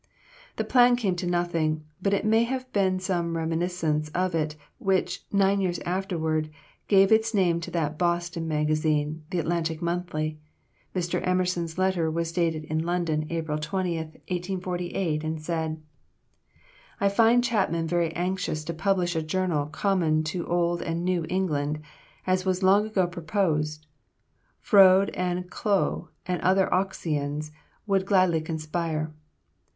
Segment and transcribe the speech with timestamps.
[0.55, 5.23] The plan came to nothing, but it may have been some reminiscence of it which,
[5.31, 6.49] nine years afterward,
[6.87, 10.39] gave its name to that Boston magazine, the "Atlantic Monthly."
[10.95, 11.21] Mr.
[11.23, 15.79] Emerson's letter was dated in London, April 20, 1848, and said:
[16.99, 21.79] "I find Chapman very anxious to publish a journal common to Old and New England,
[22.25, 23.85] as was long ago proposed.
[24.59, 27.51] Froude and Clough and other Oxonians
[27.85, 29.13] would gladly conspire.